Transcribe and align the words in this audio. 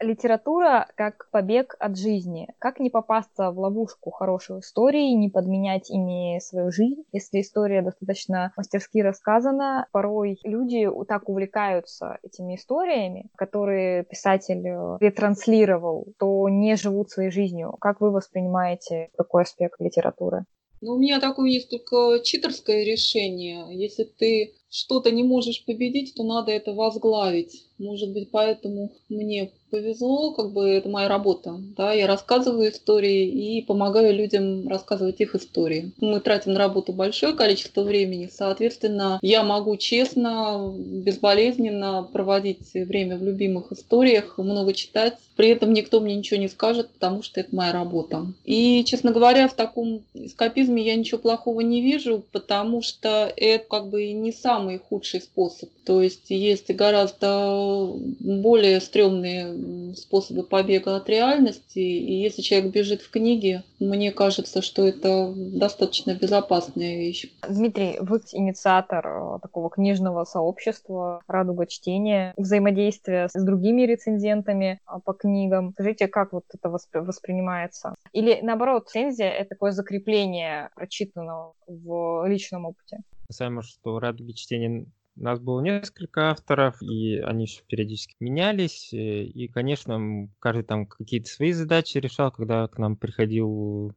Литература 0.00 0.88
как 0.96 1.28
побег 1.30 1.76
от 1.78 1.96
жизни. 1.96 2.48
Как 2.58 2.80
не 2.80 2.90
попасться 2.90 3.52
в 3.52 3.58
ловушку 3.60 4.10
хорошей 4.10 4.58
истории, 4.58 5.12
не 5.12 5.28
подменять 5.28 5.90
ими 5.90 6.40
свою 6.40 6.72
жизнь, 6.72 7.04
если 7.12 7.40
история 7.40 7.82
достаточно 7.82 8.52
мастерски 8.56 8.98
рассказана. 8.98 9.86
Порой 9.92 10.40
люди 10.42 10.88
так 11.06 11.28
увлекаются 11.28 12.18
этими 12.24 12.56
историями, 12.56 13.30
которые 13.36 14.02
писатель 14.02 14.66
э, 14.66 14.96
ретранслировал, 15.00 16.08
то 16.18 16.48
не 16.48 16.74
живут 16.74 17.10
своей 17.10 17.30
жизнью. 17.30 17.76
Как 17.80 18.00
вы 18.00 18.10
воспринимаете 18.10 19.10
такой 19.16 19.42
аспект 19.42 19.80
литературы? 19.80 20.46
Ну, 20.80 20.94
у 20.94 20.98
меня 20.98 21.20
такое 21.20 21.48
есть 21.48 21.70
только 21.70 22.24
читерское 22.24 22.84
решение. 22.84 23.66
Если 23.70 24.02
ты 24.02 24.52
что-то 24.72 25.10
не 25.10 25.22
можешь 25.22 25.64
победить, 25.64 26.14
то 26.14 26.24
надо 26.24 26.50
это 26.50 26.72
возглавить. 26.72 27.66
Может 27.78 28.12
быть, 28.12 28.30
поэтому 28.30 28.92
мне 29.10 29.50
повезло, 29.70 30.32
как 30.32 30.52
бы 30.52 30.68
это 30.68 30.88
моя 30.88 31.08
работа. 31.08 31.56
Да, 31.76 31.92
я 31.92 32.06
рассказываю 32.06 32.70
истории 32.70 33.26
и 33.26 33.62
помогаю 33.62 34.14
людям 34.14 34.68
рассказывать 34.68 35.20
их 35.20 35.34
истории. 35.34 35.92
Мы 36.00 36.20
тратим 36.20 36.54
на 36.54 36.58
работу 36.58 36.92
большое 36.92 37.34
количество 37.34 37.82
времени, 37.82 38.30
соответственно, 38.32 39.18
я 39.20 39.42
могу 39.42 39.76
честно, 39.76 40.72
безболезненно 40.76 42.08
проводить 42.10 42.72
время 42.72 43.18
в 43.18 43.22
любимых 43.22 43.72
историях, 43.72 44.38
много 44.38 44.72
читать. 44.72 45.18
При 45.36 45.48
этом 45.48 45.72
никто 45.72 46.00
мне 46.00 46.16
ничего 46.16 46.40
не 46.40 46.48
скажет, 46.48 46.90
потому 46.90 47.22
что 47.22 47.40
это 47.40 47.54
моя 47.54 47.72
работа. 47.72 48.26
И, 48.44 48.84
честно 48.84 49.12
говоря, 49.12 49.48
в 49.48 49.54
таком 49.54 50.02
эскапизме 50.14 50.82
я 50.82 50.96
ничего 50.96 51.18
плохого 51.18 51.60
не 51.60 51.80
вижу, 51.80 52.22
потому 52.32 52.82
что 52.82 53.32
это 53.36 53.64
как 53.68 53.88
бы 53.88 54.12
не 54.12 54.32
самый 54.32 54.78
худший 54.78 55.20
способ. 55.20 55.70
То 55.84 56.00
есть 56.00 56.30
есть 56.30 56.72
гораздо 56.74 57.92
более 58.20 58.80
стрёмные 58.80 59.94
способы 59.96 60.42
побега 60.42 60.96
от 60.96 61.08
реальности. 61.08 61.78
И 61.78 62.14
если 62.20 62.42
человек 62.42 62.72
бежит 62.72 63.02
в 63.02 63.10
книге, 63.10 63.64
мне 63.80 64.12
кажется, 64.12 64.62
что 64.62 64.86
это 64.86 65.32
достаточно 65.36 66.14
безопасная 66.14 66.96
вещь. 66.96 67.26
Дмитрий, 67.48 67.98
вы 68.00 68.20
инициатор 68.32 69.06
э, 69.06 69.38
такого 69.42 69.70
книжного 69.70 70.24
сообщества 70.24 71.22
«Радуга 71.26 71.66
чтения», 71.66 72.32
взаимодействия 72.36 73.28
с 73.32 73.44
другими 73.44 73.82
рецензентами 73.82 74.80
э, 74.86 74.92
по 75.04 75.12
книгам. 75.22 75.72
Скажите, 75.72 76.08
как 76.08 76.32
вот 76.32 76.44
это 76.52 76.68
воспринимается? 76.68 77.94
Или 78.12 78.40
наоборот, 78.42 78.88
рецензия— 78.88 79.30
это 79.30 79.50
такое 79.50 79.72
закрепление 79.72 80.70
прочитанного 80.74 81.54
в 81.66 82.26
личном 82.26 82.66
опыте? 82.66 82.98
Касаемо, 83.28 83.62
что 83.62 83.98
«Радуги 83.98 84.32
чтения» 84.32 84.86
У 85.14 85.24
нас 85.24 85.40
было 85.40 85.60
несколько 85.60 86.30
авторов, 86.30 86.82
и 86.82 87.18
они 87.18 87.44
еще 87.44 87.62
периодически 87.68 88.14
менялись. 88.18 88.94
Э, 88.94 88.96
и, 88.96 89.46
конечно, 89.46 90.30
каждый 90.38 90.64
там 90.64 90.86
какие-то 90.86 91.28
свои 91.28 91.52
задачи 91.52 91.98
решал, 91.98 92.30
когда 92.32 92.66
к 92.66 92.78
нам 92.78 92.96
приходил 92.96 93.92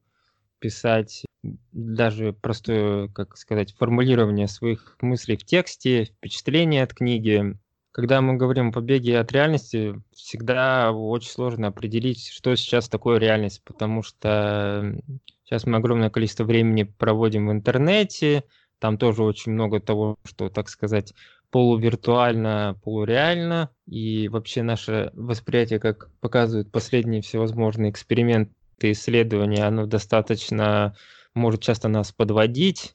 писать 0.59 1.23
даже 1.71 2.33
простое, 2.33 3.07
как 3.09 3.37
сказать, 3.37 3.73
формулирование 3.73 4.47
своих 4.47 4.97
мыслей 5.01 5.37
в 5.37 5.45
тексте, 5.45 6.05
впечатления 6.05 6.83
от 6.83 6.93
книги. 6.93 7.57
Когда 7.95 8.19
мы 8.19 8.35
говорим 8.35 8.67
о 8.67 8.71
побеге 8.73 9.17
от 9.19 9.31
реальности, 9.31 10.01
всегда 10.13 10.91
очень 10.91 11.29
сложно 11.29 11.67
определить, 11.67 12.27
что 12.27 12.53
сейчас 12.57 12.89
такое 12.89 13.19
реальность, 13.19 13.61
потому 13.63 14.03
что 14.03 14.97
сейчас 15.45 15.65
мы 15.65 15.77
огромное 15.77 16.09
количество 16.09 16.43
времени 16.43 16.83
проводим 16.83 17.47
в 17.47 17.53
интернете, 17.53 18.43
там 18.79 18.97
тоже 18.97 19.23
очень 19.23 19.53
много 19.53 19.79
того, 19.79 20.17
что, 20.25 20.49
так 20.49 20.67
сказать, 20.67 21.13
полувиртуально, 21.51 22.77
полуреально. 22.83 23.69
И 23.87 24.27
вообще 24.27 24.61
наше 24.61 25.11
восприятие, 25.13 25.79
как 25.79 26.09
показывают 26.19 26.73
последние 26.73 27.21
всевозможные 27.21 27.91
эксперименты, 27.91 28.51
исследования, 28.91 29.63
оно 29.63 29.85
достаточно 29.85 30.97
может 31.33 31.61
часто 31.61 31.87
нас 31.87 32.11
подводить. 32.11 32.93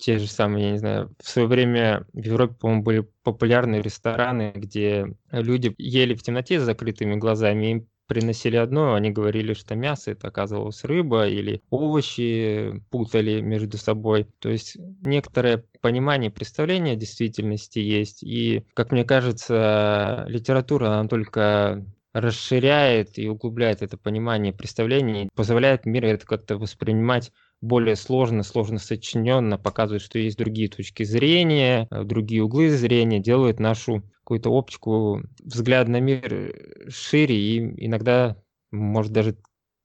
Те 0.00 0.18
же 0.18 0.26
самые, 0.26 0.64
я 0.64 0.72
не 0.72 0.78
знаю, 0.78 1.14
в 1.22 1.28
свое 1.28 1.46
время 1.46 2.06
в 2.14 2.24
Европе, 2.24 2.54
по-моему, 2.54 2.82
были 2.82 3.08
популярные 3.22 3.82
рестораны, 3.82 4.50
где 4.54 5.06
люди 5.30 5.74
ели 5.76 6.14
в 6.14 6.22
темноте 6.22 6.58
с 6.58 6.62
закрытыми 6.64 7.16
глазами, 7.16 7.70
им 7.72 7.88
приносили 8.06 8.56
одно, 8.56 8.94
они 8.94 9.10
говорили, 9.10 9.52
что 9.52 9.76
мясо 9.76 10.10
это 10.10 10.28
оказывалось 10.28 10.84
рыба 10.84 11.28
или 11.28 11.62
овощи 11.68 12.82
путали 12.90 13.42
между 13.42 13.76
собой. 13.76 14.26
То 14.40 14.48
есть 14.48 14.78
некоторое 15.04 15.64
понимание, 15.82 16.30
представление 16.30 16.96
действительности 16.96 17.78
есть. 17.78 18.22
И, 18.22 18.64
как 18.74 18.90
мне 18.92 19.04
кажется, 19.04 20.24
литература, 20.28 20.88
она 20.88 21.08
только 21.08 21.84
расширяет 22.12 23.18
и 23.18 23.28
углубляет 23.28 23.82
это 23.82 23.96
понимание, 23.96 24.52
представление, 24.52 25.28
позволяет 25.36 25.86
мир 25.86 26.06
это 26.06 26.26
как-то 26.26 26.56
воспринимать 26.56 27.30
более 27.60 27.96
сложно, 27.96 28.42
сложно 28.42 28.78
сочиненно, 28.78 29.58
показывает, 29.58 30.02
что 30.02 30.18
есть 30.18 30.38
другие 30.38 30.68
точки 30.68 31.02
зрения, 31.02 31.86
э, 31.90 32.04
другие 32.04 32.42
углы 32.42 32.70
зрения, 32.70 33.20
делает 33.20 33.60
нашу 33.60 34.02
какую-то 34.20 34.50
оптику, 34.50 35.22
взгляд 35.40 35.88
на 35.88 36.00
мир 36.00 36.54
шире 36.88 37.36
и 37.36 37.86
иногда, 37.86 38.36
может, 38.70 39.12
даже 39.12 39.36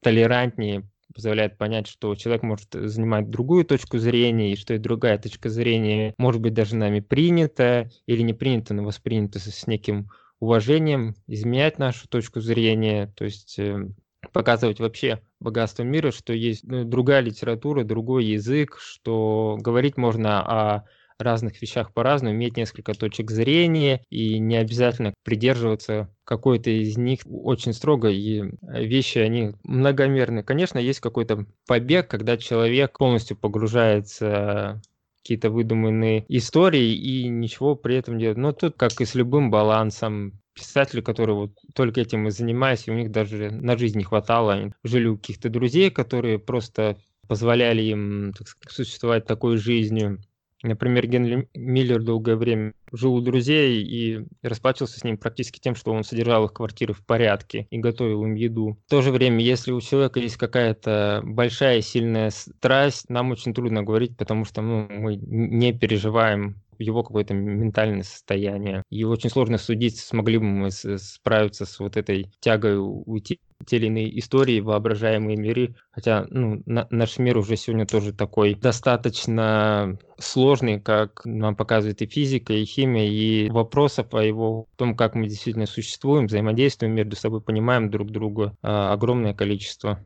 толерантнее, 0.01 0.87
позволяет 1.15 1.57
понять, 1.57 1.87
что 1.87 2.13
человек 2.15 2.43
может 2.43 2.67
занимать 2.73 3.29
другую 3.29 3.65
точку 3.65 3.97
зрения, 3.97 4.51
и 4.51 4.57
что 4.57 4.73
и 4.73 4.77
другая 4.77 5.17
точка 5.17 5.49
зрения 5.49 6.13
может 6.17 6.41
быть 6.41 6.53
даже 6.53 6.75
нами 6.75 6.99
принята 6.99 7.89
или 8.05 8.21
не 8.21 8.33
принята, 8.33 8.73
но 8.73 8.83
воспринята 8.83 9.39
с 9.39 9.65
неким 9.65 10.09
уважением, 10.39 11.15
изменять 11.27 11.79
нашу 11.79 12.07
точку 12.09 12.41
зрения. 12.41 13.07
То 13.15 13.23
есть 13.25 13.57
э, 13.57 13.87
показывать 14.35 14.81
вообще 14.81 15.21
богатство 15.39 15.83
мира, 15.83 16.11
что 16.11 16.33
есть 16.33 16.65
ну, 16.65 16.83
другая 16.83 17.21
литература, 17.21 17.85
другой 17.85 18.25
язык, 18.25 18.77
что 18.81 19.57
говорить 19.61 19.95
можно 19.95 20.41
о 20.41 20.83
разных 21.17 21.61
вещах 21.61 21.93
по-разному, 21.93 22.35
иметь 22.35 22.57
несколько 22.57 22.93
точек 22.93 23.31
зрения 23.31 24.03
и 24.09 24.37
не 24.39 24.57
обязательно 24.57 25.13
придерживаться 25.23 26.13
какой-то 26.25 26.69
из 26.69 26.97
них 26.97 27.21
очень 27.25 27.71
строго, 27.71 28.09
и 28.09 28.43
вещи, 28.61 29.19
они 29.19 29.53
многомерны. 29.63 30.43
Конечно, 30.43 30.79
есть 30.79 30.99
какой-то 30.99 31.45
побег, 31.65 32.09
когда 32.09 32.35
человек 32.35 32.97
полностью 32.97 33.37
погружается 33.37 34.81
какие-то 35.19 35.49
выдуманные 35.49 36.25
истории 36.27 36.93
и 36.93 37.29
ничего 37.29 37.75
при 37.75 37.95
этом 37.95 38.19
делать. 38.19 38.37
Но 38.37 38.51
тут, 38.51 38.75
как 38.75 38.99
и 38.99 39.05
с 39.05 39.15
любым 39.15 39.49
балансом, 39.49 40.41
писатели, 40.55 41.01
которые 41.01 41.35
вот 41.35 41.51
только 41.75 42.01
этим 42.01 42.27
и 42.27 42.31
занимались, 42.31 42.87
и 42.87 42.91
у 42.91 42.95
них 42.95 43.11
даже 43.11 43.51
на 43.51 43.77
жизнь 43.77 43.97
не 43.97 44.03
хватало. 44.03 44.53
Они 44.53 44.71
жили 44.83 45.07
у 45.07 45.17
каких-то 45.17 45.49
друзей, 45.49 45.91
которые 45.91 46.39
просто 46.39 46.97
позволяли 47.27 47.81
им 47.83 48.33
так 48.37 48.47
сказать, 48.47 48.75
существовать 48.75 49.25
такой 49.25 49.57
жизнью. 49.57 50.19
Например, 50.63 51.05
Генри 51.05 51.47
Миллер 51.53 52.01
долгое 52.01 52.35
время 52.35 52.73
жил 52.91 53.13
у 53.13 53.21
друзей 53.21 53.83
и 53.83 54.25
расплачивался 54.41 54.99
с 54.99 55.03
ним 55.03 55.17
практически 55.17 55.59
тем, 55.59 55.75
что 55.75 55.91
он 55.91 56.03
содержал 56.03 56.45
их 56.45 56.53
квартиры 56.53 56.93
в 56.93 57.05
порядке 57.05 57.67
и 57.69 57.77
готовил 57.77 58.23
им 58.23 58.33
еду. 58.33 58.79
В 58.87 58.89
то 58.89 59.01
же 59.01 59.11
время, 59.11 59.43
если 59.43 59.71
у 59.71 59.81
человека 59.81 60.19
есть 60.19 60.37
какая-то 60.37 61.21
большая 61.23 61.81
сильная 61.81 62.31
страсть, 62.31 63.09
нам 63.09 63.31
очень 63.31 63.53
трудно 63.53 63.83
говорить, 63.83 64.17
потому 64.17 64.45
что 64.45 64.61
ну, 64.61 64.87
мы 64.89 65.17
не 65.17 65.71
переживаем 65.71 66.55
его 66.79 67.03
какое-то 67.03 67.33
ментальное 67.33 68.03
состояние. 68.03 68.83
И 68.89 69.03
очень 69.03 69.29
сложно 69.29 69.57
судить, 69.57 69.99
смогли 69.99 70.37
бы 70.37 70.45
мы 70.45 70.71
справиться 70.71 71.65
с 71.65 71.79
вот 71.79 71.97
этой 71.97 72.31
тягой 72.39 72.77
уйти 72.77 73.39
те 73.65 73.77
или 73.77 73.87
иные 73.87 74.19
истории, 74.19 74.59
воображаемые 74.59 75.37
миры. 75.37 75.75
Хотя 75.91 76.25
ну, 76.29 76.61
на, 76.65 76.87
наш 76.89 77.17
мир 77.17 77.37
уже 77.37 77.55
сегодня 77.55 77.85
тоже 77.85 78.13
такой 78.13 78.55
достаточно 78.55 79.97
сложный, 80.17 80.79
как 80.79 81.21
нам 81.25 81.55
показывает 81.55 82.01
и 82.01 82.05
физика, 82.05 82.53
и 82.53 82.65
химия, 82.65 83.07
и 83.07 83.49
вопросов 83.49 84.13
о 84.13 84.21
его 84.21 84.67
том, 84.75 84.95
как 84.95 85.15
мы 85.15 85.27
действительно 85.27 85.65
существуем, 85.65 86.27
взаимодействуем 86.27 86.93
между 86.93 87.15
собой, 87.15 87.41
понимаем 87.41 87.89
друг 87.89 88.11
друга, 88.11 88.55
а, 88.61 88.93
огромное 88.93 89.33
количество. 89.33 90.03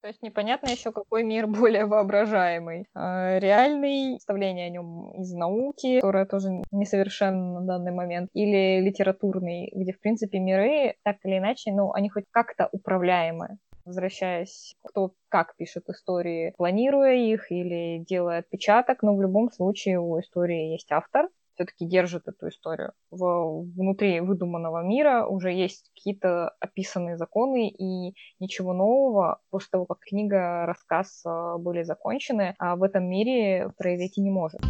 То 0.00 0.08
есть 0.08 0.22
непонятно 0.22 0.68
еще, 0.70 0.92
какой 0.92 1.24
мир 1.24 1.46
более 1.46 1.86
воображаемый. 1.86 2.86
А, 2.94 3.38
реальный, 3.38 4.14
представление 4.14 4.66
о 4.66 4.70
нем 4.70 5.10
из 5.20 5.32
науки, 5.32 6.00
которое 6.00 6.26
тоже 6.26 6.48
несовершенно 6.70 7.60
на 7.60 7.66
данный 7.66 7.92
момент, 7.92 8.30
или 8.32 8.80
литературный, 8.80 9.70
где, 9.74 9.92
в 9.92 10.00
принципе, 10.00 10.38
миры 10.38 10.94
так 11.02 11.16
или 11.24 11.38
иначе, 11.38 11.72
ну, 11.72 11.92
они 11.92 12.08
хоть 12.08 12.24
как-то 12.30 12.68
управляемы 12.72 13.58
возвращаясь, 13.88 14.76
кто 14.84 15.14
как 15.28 15.56
пишет 15.56 15.88
истории, 15.88 16.52
планируя 16.58 17.14
их 17.14 17.50
или 17.50 18.04
делая 18.06 18.40
отпечаток, 18.40 19.02
но 19.02 19.16
в 19.16 19.22
любом 19.22 19.50
случае 19.50 19.98
у 19.98 20.20
истории 20.20 20.72
есть 20.72 20.92
автор, 20.92 21.28
все-таки 21.58 21.86
держит 21.86 22.28
эту 22.28 22.48
историю. 22.48 22.92
В, 23.10 23.64
внутри 23.76 24.20
выдуманного 24.20 24.82
мира 24.82 25.26
уже 25.26 25.52
есть 25.52 25.90
какие-то 25.94 26.52
описанные 26.60 27.16
законы, 27.16 27.68
и 27.68 28.14
ничего 28.38 28.72
нового 28.72 29.40
после 29.50 29.68
того, 29.72 29.86
как 29.86 29.98
книга, 30.00 30.66
рассказ 30.66 31.22
э, 31.26 31.56
были 31.58 31.82
закончены, 31.82 32.54
а 32.58 32.76
в 32.76 32.82
этом 32.84 33.04
мире 33.04 33.72
произойти 33.76 34.20
не 34.20 34.30
может 34.30 34.60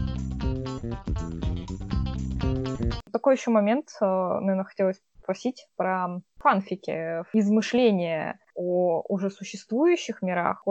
такой 3.18 3.34
еще 3.34 3.50
момент, 3.50 3.88
э, 4.00 4.04
наверное, 4.04 4.64
хотелось 4.64 5.02
спросить 5.20 5.66
про 5.76 6.20
фанфики, 6.36 7.24
измышления 7.34 8.38
о 8.54 9.02
уже 9.08 9.28
существующих 9.28 10.22
мирах, 10.22 10.62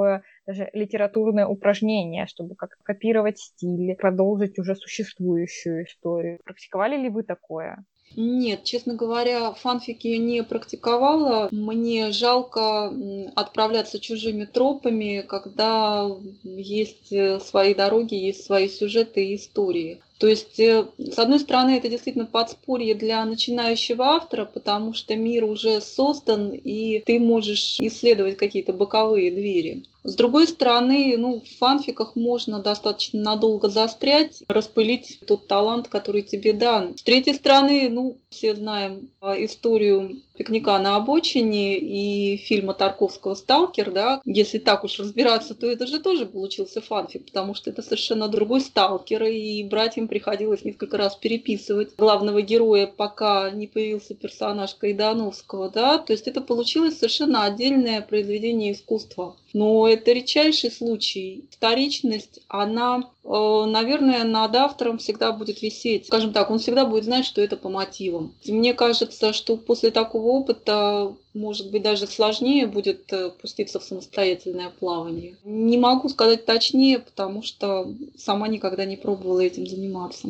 даже 0.48 0.70
литературное 0.74 1.46
упражнение, 1.46 2.26
чтобы 2.26 2.56
как 2.56 2.78
копировать 2.82 3.38
стиль, 3.38 3.96
продолжить 3.96 4.58
уже 4.58 4.76
существующую 4.76 5.86
историю. 5.86 6.40
Практиковали 6.44 6.98
ли 6.98 7.10
вы 7.10 7.24
такое? 7.24 7.84
Нет, 8.16 8.64
честно 8.64 8.96
говоря, 8.96 9.52
фанфики 9.52 10.08
не 10.08 10.42
практиковала. 10.42 11.50
Мне 11.52 12.12
жалко 12.12 12.94
отправляться 13.36 14.00
чужими 14.00 14.46
тропами, 14.46 15.26
когда 15.28 16.08
есть 16.44 17.14
свои 17.44 17.76
дороги, 17.76 18.16
есть 18.16 18.46
свои 18.46 18.70
сюжеты 18.70 19.26
и 19.26 19.36
истории. 19.36 20.02
То 20.20 20.28
есть, 20.28 20.60
э, 20.60 20.86
с 20.98 21.20
одной 21.20 21.40
стороны, 21.40 21.78
это 21.78 21.90
действительно 21.90 22.26
подспорье 22.26 22.96
для 22.96 23.24
начинающего 23.24 24.06
автора, 24.06 24.46
потому 24.46 24.94
что 24.94 25.16
мир 25.16 25.44
уже 25.44 25.80
создан, 25.82 26.52
и 26.52 27.04
ты 27.06 27.20
можешь 27.20 27.78
исследовать 27.80 28.38
какие-то 28.38 28.74
боковые 28.74 29.32
двери. 29.32 29.84
С 30.04 30.16
другой 30.16 30.48
стороны, 30.48 31.16
ну, 31.18 31.42
в 31.42 31.58
фанфиках 31.58 32.16
можно 32.16 32.60
достаточно 32.60 33.22
надолго 33.22 33.68
застрять, 33.68 34.42
распылить 34.48 35.20
тот 35.28 35.48
талант, 35.48 35.90
который 35.90 36.22
тебе 36.22 36.54
дан. 36.54 36.98
С 36.98 37.04
третьей 37.04 37.34
стороны, 37.34 37.90
ну, 37.90 38.18
все 38.38 38.56
знаем 38.56 39.10
а, 39.20 39.34
историю 39.44 40.22
пикника 40.38 40.78
на 40.78 40.96
обочине 40.96 41.80
и 41.80 42.38
фильма 42.38 42.76
Тарковского 42.76 43.34
«Сталкер», 43.34 43.92
да, 43.92 44.22
если 44.26 44.60
так 44.60 44.84
уж 44.84 45.00
разбираться, 45.00 45.56
то 45.56 45.66
это 45.66 45.88
же 45.88 46.00
тоже 46.00 46.28
получился 46.28 46.80
фанфик, 46.80 47.26
потому 47.26 47.56
что 47.56 47.72
это 47.72 47.82
совершенно 47.82 48.28
другой 48.28 48.62
сталкер, 48.62 49.24
и 49.24 49.64
братьям 49.64 50.08
приходилось 50.08 50.64
несколько 50.64 50.98
раз 50.98 51.16
переписывать 51.16 51.96
главного 51.98 52.44
героя, 52.44 52.86
пока 52.86 53.50
не 53.50 53.66
появился 53.66 54.14
персонаж 54.14 54.76
Кайдановского, 54.76 55.70
да, 55.70 55.98
то 55.98 56.14
есть 56.14 56.28
это 56.28 56.42
получилось 56.42 57.00
совершенно 57.00 57.44
отдельное 57.44 58.02
произведение 58.02 58.74
искусства. 58.74 59.36
Но 59.54 59.88
это 59.88 60.12
редчайший 60.12 60.72
случай. 60.72 61.46
Вторичность, 61.50 62.42
она, 62.48 63.10
наверное, 63.28 64.24
над 64.24 64.56
автором 64.56 64.98
всегда 65.00 65.34
будет 65.34 65.62
висеть. 65.62 66.06
Скажем 66.06 66.32
так, 66.32 66.50
он 66.50 66.60
всегда 66.60 66.86
будет 66.86 67.04
знать, 67.04 67.26
что 67.26 67.42
это 67.42 67.58
по 67.58 67.70
мотивам. 67.70 68.34
Мне 68.46 68.74
кажется, 68.74 69.34
что 69.34 69.58
после 69.58 69.92
такого 69.92 70.28
опыта 70.28 71.14
может 71.38 71.72
быть, 71.72 71.84
даже 71.84 72.08
сложнее 72.08 72.68
будет 72.68 73.14
э, 73.14 73.30
пуститься 73.30 73.80
в 73.80 73.84
самостоятельное 73.84 74.70
плавание. 74.70 75.38
Не 75.44 75.78
могу 75.78 76.10
сказать 76.10 76.46
точнее, 76.46 77.00
потому 77.00 77.44
что 77.44 77.94
сама 78.18 78.48
никогда 78.48 78.86
не 78.86 78.98
пробовала 78.98 79.42
этим 79.42 79.68
заниматься. 79.68 80.30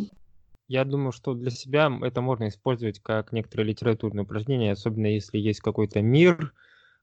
Я 0.67 0.83
думаю, 0.83 1.13
что 1.13 1.33
для 1.33 1.49
себя 1.49 1.89
это 2.01 2.19
можно 2.21 2.49
использовать 2.49 2.99
как 2.99 3.31
некоторое 3.31 3.63
литературное 3.63 4.25
упражнение, 4.25 4.73
особенно 4.73 5.07
если 5.07 5.37
есть 5.37 5.61
какой-то 5.61 6.01
мир, 6.01 6.53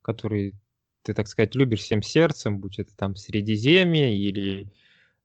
который 0.02 0.54
ты, 1.02 1.14
так 1.14 1.26
сказать, 1.28 1.54
любишь 1.54 1.80
всем 1.80 2.02
сердцем, 2.02 2.58
будь 2.58 2.78
это 2.78 2.94
там 2.96 3.16
Средиземье 3.16 4.14
или 4.14 4.64
э, 4.64 4.66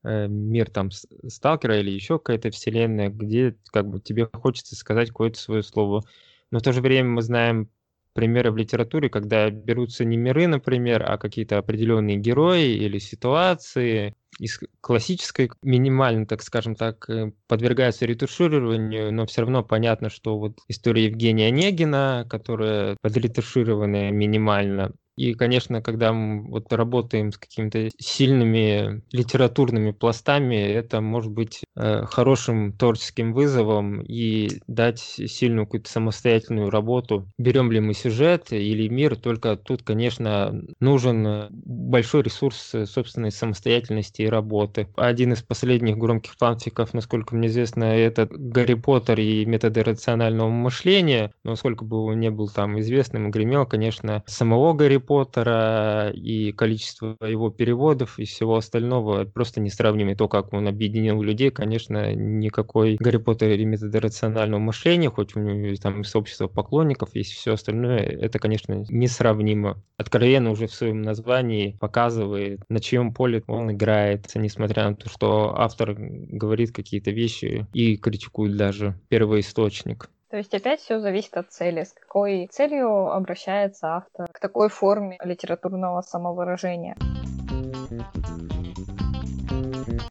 мир 0.04 0.70
там 0.70 0.90
Сталкера 0.92 1.80
или 1.80 1.92
еще 1.92 2.20
какая-то 2.20 2.52
вселенная, 2.52 3.10
где 3.10 3.56
как 3.72 3.88
бы 3.88 4.00
тебе 4.00 4.30
хочется 4.32 4.76
сказать 4.76 5.10
какое-то 5.10 5.40
свое 5.40 5.64
слово. 5.64 6.04
Но 6.52 6.60
в 6.60 6.62
то 6.62 6.72
же 6.74 6.82
время 6.82 7.10
мы 7.10 7.22
знаем 7.22 7.70
примеры 8.14 8.52
в 8.52 8.58
литературе, 8.58 9.10
когда 9.10 9.50
берутся 9.50 10.04
не 10.04 10.18
миры, 10.18 10.48
например, 10.48 11.04
а 11.10 11.18
какие-то 11.18 11.58
определенные 11.58 12.18
герои 12.18 12.74
или 12.74 12.98
ситуации 12.98 14.16
из 14.40 14.60
классической 14.82 15.52
минимально, 15.62 16.26
так 16.26 16.42
скажем 16.42 16.76
так, 16.76 17.10
э, 17.10 17.32
подвергаются 17.48 18.06
ретушированию, 18.06 19.14
но 19.14 19.26
все 19.26 19.42
равно 19.42 19.64
понятно, 19.64 20.10
что 20.10 20.38
вот 20.40 20.60
история 20.68 21.06
Евгения 21.06 21.48
Онегина, 21.48 22.26
которая 22.30 22.96
подретуширована 23.02 24.12
минимально, 24.12 24.94
и, 25.20 25.34
конечно, 25.34 25.82
когда 25.82 26.14
мы 26.14 26.50
вот 26.50 26.72
работаем 26.72 27.34
с 27.34 27.38
какими-то 27.38 27.90
сильными 28.00 29.02
литературными 29.12 29.92
пластами, 29.92 30.56
это 30.56 31.02
может 31.02 31.30
быть 31.34 31.60
э, 31.76 32.06
хорошим 32.06 32.72
творческим 32.72 33.34
вызовом 33.34 34.02
и 34.02 34.62
дать 34.68 35.00
сильную 35.00 35.66
какую-то 35.66 35.92
самостоятельную 35.92 36.70
работу. 36.70 37.28
Берем 37.38 37.70
ли 37.70 37.82
мы 37.82 37.96
сюжет 37.96 38.54
или 38.54 38.88
мир, 38.88 39.18
только 39.18 39.58
тут, 39.58 39.84
конечно, 39.84 40.58
нужен 40.80 41.48
большой 41.52 42.24
ресурс 42.24 42.74
собственной 42.86 43.32
самостоятельности 43.32 44.22
и 44.22 44.30
работы. 44.30 44.88
Один 44.96 45.34
из 45.34 45.44
последних 45.44 45.98
громких 45.98 46.36
фанфиков, 46.40 46.94
насколько 46.94 47.36
мне 47.36 47.50
известно, 47.50 47.84
это 47.84 48.26
Гарри 48.32 48.76
Поттер 48.76 49.20
и 49.20 49.44
методы 49.44 49.84
рационального 49.84 50.48
мышления. 50.48 51.34
Но 51.44 51.58
сколько 51.58 51.84
бы 51.84 52.06
он 52.06 52.22
не 52.22 52.32
был 52.32 52.48
там 52.48 52.80
известным 52.80 53.32
гремел, 53.32 53.66
конечно, 53.66 54.24
самого 54.26 54.72
Гарри 54.72 55.09
Поттера 55.10 56.12
и 56.14 56.52
количество 56.52 57.18
его 57.28 57.50
переводов 57.50 58.20
и 58.20 58.26
всего 58.26 58.58
остального 58.58 59.26
просто 59.26 59.60
несравнимы. 59.60 60.16
То, 60.16 60.28
как 60.28 60.54
он 60.54 60.68
объединил 60.68 61.20
людей, 61.24 61.50
конечно, 61.50 62.14
никакой 62.14 62.96
Гарри 63.00 63.18
Поттер 63.18 63.50
или 63.50 63.64
методы 63.64 64.00
рационального 64.00 64.60
мышления, 64.60 65.10
хоть 65.10 65.36
у 65.36 65.40
него 65.40 65.76
там 65.82 66.04
сообщество 66.04 66.48
поклонников 66.48 67.16
есть 67.16 67.32
все 67.32 67.54
остальное, 67.54 68.02
это, 68.02 68.38
конечно, 68.38 68.86
несравнимо. 68.88 69.82
Откровенно 69.98 70.52
уже 70.52 70.68
в 70.68 70.74
своем 70.76 71.02
названии 71.02 71.76
показывает, 71.80 72.62
на 72.70 72.80
чьем 72.80 73.12
поле 73.12 73.44
он 73.48 73.72
играет, 73.72 74.28
несмотря 74.36 74.90
на 74.90 74.96
то, 74.96 75.10
что 75.10 75.56
автор 75.58 75.96
говорит 75.98 76.72
какие-то 76.72 77.10
вещи 77.10 77.66
и 77.74 77.98
критикует 77.98 78.58
даже 78.58 79.00
первоисточник. 79.10 80.12
То 80.30 80.38
есть 80.38 80.54
опять 80.54 80.80
все 80.80 81.00
зависит 81.00 81.36
от 81.38 81.52
цели. 81.52 81.84
С 81.84 81.92
какой 81.92 82.48
целью 82.52 83.12
обращается 83.12 83.96
автор 83.96 84.28
к 84.32 84.40
такой 84.40 84.70
форме 84.70 85.18
литературного 85.24 86.02
самовыражения. 86.02 86.96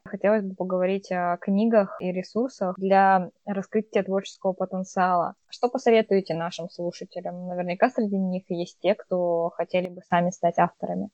Хотелось 0.03 0.43
бы 0.43 0.55
поговорить 0.55 1.09
о 1.11 1.37
книгах 1.37 1.95
и 2.01 2.11
ресурсах 2.11 2.77
для 2.77 3.29
раскрытия 3.45 4.03
творческого 4.03 4.51
потенциала. 4.51 5.35
Что 5.47 5.69
посоветуете 5.69 6.33
нашим 6.33 6.69
слушателям? 6.69 7.47
Наверняка 7.47 7.89
среди 7.89 8.17
них 8.17 8.43
есть 8.49 8.77
те, 8.81 8.95
кто 8.95 9.51
хотели 9.55 9.87
бы 9.87 10.01
сами 10.09 10.31
стать 10.31 10.57
авторами. 10.57 11.09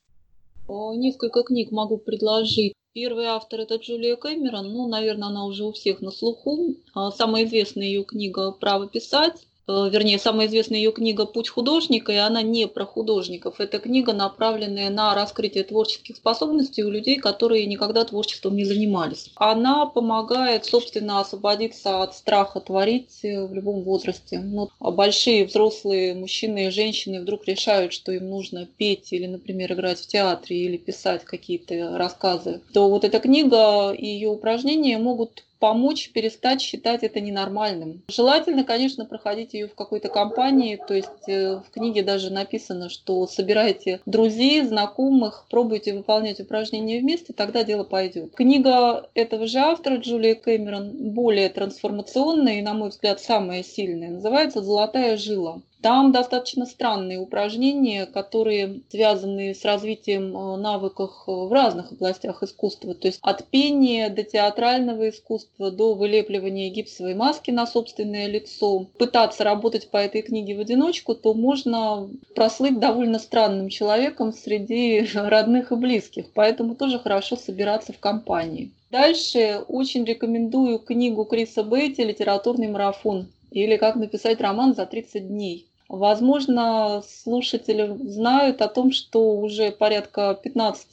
Несколько 0.67 1.43
книг 1.43 1.71
могу 1.71 1.99
предложить. 1.99 2.73
Первый 2.95 3.25
автор 3.25 3.59
это 3.59 3.75
Джулия 3.75 4.15
Кэмерон, 4.15 4.71
ну, 4.71 4.88
наверное, 4.88 5.27
она 5.27 5.44
уже 5.44 5.65
у 5.65 5.74
всех 5.74 6.00
на 6.00 6.12
слуху. 6.12 6.75
А, 6.94 7.12
самая 7.12 7.44
известная 7.44 7.88
ее 7.88 8.06
книга 8.06 8.53
«Право 8.53 8.88
писать». 8.88 9.45
Э, 9.67 9.89
вернее, 9.89 10.19
самая 10.19 10.48
известная 10.48 10.77
ее 10.77 10.91
книга 10.91 11.25
«Путь 11.25 11.50
художника», 11.50 12.12
и 12.12 12.17
она 12.17 12.41
не 12.41 12.67
про 12.67 12.86
художников. 12.86 13.60
Это 13.60 13.79
книга, 13.79 14.13
направленная 14.13 14.89
на 14.89 15.15
раскрытие 15.15 15.63
творческих 15.63 16.17
способностей 16.17 16.84
у 16.84 16.89
людей, 16.89 17.17
которые 17.17 17.65
никогда 17.65 18.05
творчеством 18.05 18.55
не 18.55 18.65
занимались. 18.65 19.31
Она 19.36 19.86
помогает, 19.86 20.65
собственно, 20.65 21.19
освободиться 21.19 22.03
от 22.03 22.15
страха 22.15 22.60
творить 22.60 23.19
в 23.24 23.53
любом 23.53 23.84
возрасте. 23.84 24.39
Ну, 24.39 24.69
большие 24.79 25.45
взрослые 25.45 26.13
мужчины 26.13 26.67
и 26.67 26.69
женщины 26.69 27.22
вдруг 27.22 27.48
решают, 27.48 27.93
что 27.93 28.12
им 28.12 28.29
нужно 28.29 28.65
петь 28.65 29.12
или, 29.12 29.25
например, 29.25 29.74
играть 29.74 30.00
в 30.00 30.07
театре 30.07 30.57
или 30.57 30.77
писать 30.77 31.24
какие-то 31.24 31.98
рассказы, 31.98 32.62
то 32.74 32.89
вот 32.89 33.03
эта 33.03 33.19
книга 33.19 33.91
и 33.91 34.05
ее 34.05 34.29
упражнения 34.29 34.98
могут 34.98 35.43
помочь 35.65 36.12
перестать 36.12 36.62
считать 36.62 37.01
это 37.01 37.19
ненормальным. 37.19 38.03
Желательно, 38.07 38.63
конечно, 38.63 39.03
проходить 39.03 39.55
ее 39.55 39.67
в 39.67 39.74
какой-то 39.74 40.10
компании, 40.10 40.79
то 40.88 40.93
есть 40.93 41.27
э, 41.27 41.55
в 41.55 41.72
книге 41.72 42.03
даже 42.03 42.29
написано, 42.29 42.88
что 42.89 43.25
собирайте 43.25 44.00
друзей, 44.05 44.62
знакомых, 44.62 45.48
пробуйте 45.50 45.95
выполнять 45.95 46.39
упражнения 46.39 47.00
вместе, 47.00 47.34
тогда 47.34 47.63
дело 47.63 47.84
пойдет. 47.84 48.36
Книга 48.36 49.10
этого 49.15 49.48
же 49.48 49.57
автора, 49.57 49.95
Джулия 49.95 50.36
Кэмерон, 50.36 50.91
более 51.13 51.50
трансформационная 51.50 52.60
и, 52.60 52.62
на 52.62 52.75
мой 52.75 52.89
взгляд, 52.89 53.19
самая 53.19 53.63
сильная, 53.63 54.12
называется 54.12 54.62
«Золотая 54.62 55.17
жила». 55.17 55.62
Там 55.82 56.12
достаточно 56.12 56.65
странные 56.65 57.20
упражнения, 57.20 58.05
которые 58.05 58.82
связаны 58.89 59.53
с 59.53 59.63
развитием 59.63 60.36
э, 60.36 60.58
навыков 60.58 61.12
в 61.27 61.51
разных 61.51 61.91
областях 61.91 62.41
искусства. 62.41 62.96
То 62.96 63.08
есть 63.08 63.20
от 63.22 63.46
пения 63.46 64.10
до 64.10 64.24
театрального 64.24 65.10
искусства, 65.10 65.70
до 65.72 65.94
вылепливания 65.94 66.72
гипсовой 66.72 67.13
маски 67.13 67.51
на 67.51 67.67
собственное 67.67 68.27
лицо. 68.27 68.88
Пытаться 68.98 69.44
работать 69.44 69.89
по 69.89 69.98
этой 69.98 70.24
книге 70.24 70.55
в 70.55 70.62
одиночку, 70.62 71.13
то 71.13 71.34
можно 71.34 72.10
прослыть 72.34 72.79
довольно 72.79 73.20
странным 73.20 73.70
человеком 73.70 74.34
среди 74.34 75.08
родных 75.13 75.72
и 75.72 75.75
близких. 75.75 76.32
Поэтому 76.34 76.75
тоже 76.75 77.00
хорошо 77.00 77.36
собираться 77.36 77.94
в 77.94 78.00
компании. 78.00 78.72
Дальше 78.91 79.63
очень 79.67 80.05
рекомендую 80.05 80.79
книгу 80.79 81.25
Криса 81.25 81.63
Бейти 81.63 82.01
«Литературный 82.01 82.67
марафон» 82.67 83.27
или 83.55 83.77
«Как 83.77 83.95
написать 83.95 84.41
роман 84.41 84.75
за 84.75 84.85
30 84.85 85.27
дней». 85.27 85.67
Возможно, 85.88 87.03
слушатели 87.07 87.95
знают 88.09 88.62
о 88.63 88.67
том, 88.67 88.91
что 88.91 89.35
уже 89.35 89.71
порядка 89.71 90.38
15, 90.41 90.88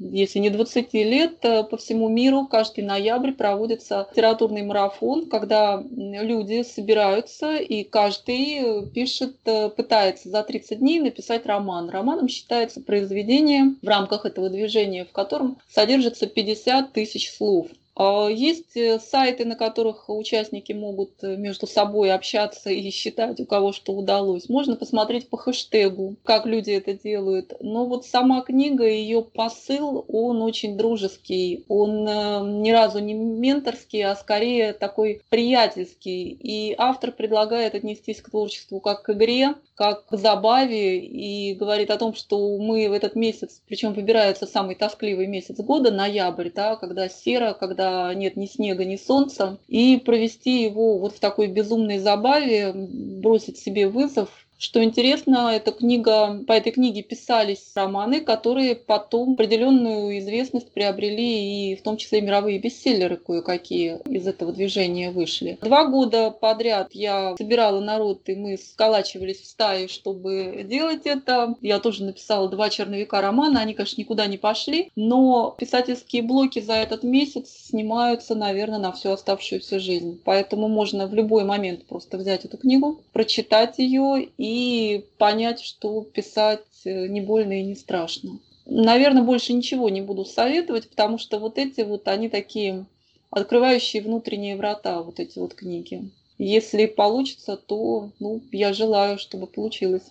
если 0.00 0.38
не 0.40 0.50
20 0.50 0.92
лет 0.94 1.36
э, 1.42 1.62
по 1.62 1.76
всему 1.76 2.08
миру 2.08 2.48
каждый 2.48 2.82
ноябрь 2.82 3.30
проводится 3.30 4.08
литературный 4.10 4.62
марафон, 4.62 5.26
когда 5.26 5.80
люди 5.90 6.64
собираются 6.64 7.56
и 7.56 7.84
каждый 7.84 8.88
пишет, 8.88 9.36
э, 9.44 9.68
пытается 9.70 10.28
за 10.28 10.42
30 10.42 10.80
дней 10.80 10.98
написать 10.98 11.46
роман. 11.46 11.88
Романом 11.88 12.26
считается 12.26 12.80
произведение 12.80 13.76
в 13.80 13.86
рамках 13.86 14.26
этого 14.26 14.50
движения, 14.50 15.04
в 15.04 15.12
котором 15.12 15.58
содержится 15.68 16.26
50 16.26 16.92
тысяч 16.92 17.30
слов. 17.30 17.68
А, 18.02 18.28
есть 18.28 18.78
э, 18.78 18.98
сайты, 18.98 19.44
на 19.44 19.56
которых 19.56 20.08
участники 20.08 20.72
могут 20.72 21.22
э, 21.22 21.36
между 21.36 21.66
собой 21.66 22.10
общаться 22.14 22.70
и 22.70 22.90
считать, 22.90 23.38
у 23.40 23.44
кого 23.44 23.72
что 23.72 23.92
удалось. 23.92 24.48
Можно 24.48 24.76
посмотреть 24.76 25.28
по 25.28 25.36
хэштегу, 25.36 26.16
как 26.24 26.46
люди 26.46 26.70
это 26.70 26.94
делают. 26.94 27.52
Но 27.60 27.84
вот 27.84 28.06
сама 28.06 28.40
книга, 28.40 28.86
ее 28.86 29.20
посыл, 29.22 30.06
он 30.08 30.40
очень 30.40 30.78
дружеский. 30.78 31.66
Он 31.68 32.08
э, 32.08 32.40
ни 32.62 32.70
разу 32.70 33.00
не 33.00 33.12
менторский, 33.12 34.02
а 34.02 34.16
скорее 34.16 34.72
такой 34.72 35.20
приятельский. 35.28 36.30
И 36.30 36.74
автор 36.78 37.12
предлагает 37.12 37.74
отнестись 37.74 38.22
к 38.22 38.30
творчеству 38.30 38.80
как 38.80 39.02
к 39.02 39.10
игре, 39.10 39.56
как 39.80 40.06
к 40.06 40.16
забаве 40.18 40.98
и 40.98 41.54
говорит 41.54 41.90
о 41.90 41.96
том, 41.96 42.14
что 42.14 42.58
мы 42.58 42.88
в 42.90 42.92
этот 42.92 43.14
месяц, 43.14 43.62
причем 43.66 43.94
выбирается 43.94 44.46
самый 44.46 44.74
тоскливый 44.74 45.26
месяц 45.26 45.56
года, 45.56 45.90
ноябрь, 45.90 46.50
да, 46.54 46.76
когда 46.76 47.08
серо, 47.08 47.56
когда 47.58 47.89
нет 48.14 48.36
ни 48.36 48.46
снега, 48.46 48.84
ни 48.84 48.96
солнца, 48.96 49.58
и 49.68 49.96
провести 49.98 50.62
его 50.62 50.98
вот 50.98 51.14
в 51.16 51.20
такой 51.20 51.48
безумной 51.48 51.98
забаве, 51.98 52.72
бросить 52.74 53.58
себе 53.58 53.88
вызов, 53.88 54.28
что 54.60 54.84
интересно, 54.84 55.50
эта 55.52 55.72
книга, 55.72 56.38
по 56.46 56.52
этой 56.52 56.70
книге 56.70 57.02
писались 57.02 57.72
романы, 57.74 58.20
которые 58.20 58.76
потом 58.76 59.32
определенную 59.32 60.18
известность 60.18 60.70
приобрели, 60.72 61.72
и 61.72 61.76
в 61.76 61.82
том 61.82 61.96
числе 61.96 62.20
мировые 62.20 62.58
бестселлеры 62.58 63.16
кое-какие 63.16 64.00
из 64.06 64.26
этого 64.26 64.52
движения 64.52 65.10
вышли. 65.10 65.58
Два 65.62 65.86
года 65.86 66.30
подряд 66.30 66.88
я 66.92 67.34
собирала 67.38 67.80
народ, 67.80 68.20
и 68.26 68.34
мы 68.34 68.58
сколачивались 68.58 69.40
в 69.40 69.46
стае, 69.46 69.88
чтобы 69.88 70.66
делать 70.68 71.02
это. 71.06 71.54
Я 71.62 71.78
тоже 71.80 72.04
написала 72.04 72.48
два 72.50 72.68
черновика 72.68 73.22
романа, 73.22 73.60
они, 73.60 73.72
конечно, 73.72 73.98
никуда 73.98 74.26
не 74.26 74.36
пошли, 74.36 74.90
но 74.94 75.54
писательские 75.58 76.22
блоки 76.22 76.60
за 76.60 76.74
этот 76.74 77.02
месяц 77.02 77.48
снимаются, 77.68 78.34
наверное, 78.34 78.78
на 78.78 78.92
всю 78.92 79.10
оставшуюся 79.10 79.80
жизнь. 79.80 80.20
Поэтому 80.22 80.68
можно 80.68 81.06
в 81.06 81.14
любой 81.14 81.44
момент 81.44 81.86
просто 81.86 82.18
взять 82.18 82.44
эту 82.44 82.58
книгу, 82.58 83.00
прочитать 83.14 83.78
ее 83.78 84.28
и 84.36 84.49
и 84.50 85.04
понять, 85.18 85.60
что 85.60 86.02
писать 86.02 86.64
э, 86.84 87.06
не 87.06 87.20
больно 87.20 87.60
и 87.60 87.64
не 87.64 87.76
страшно. 87.76 88.40
Наверное, 88.66 89.22
больше 89.22 89.52
ничего 89.52 89.88
не 89.88 90.00
буду 90.00 90.24
советовать, 90.24 90.88
потому 90.88 91.18
что 91.18 91.38
вот 91.38 91.56
эти 91.56 91.82
вот, 91.82 92.08
они 92.08 92.28
такие 92.28 92.86
открывающие 93.30 94.02
внутренние 94.02 94.56
врата, 94.56 95.02
вот 95.02 95.20
эти 95.20 95.38
вот 95.38 95.54
книги. 95.54 96.10
Если 96.38 96.86
получится, 96.86 97.56
то 97.56 98.10
ну, 98.18 98.40
я 98.50 98.72
желаю, 98.72 99.18
чтобы 99.18 99.46
получилось 99.46 100.10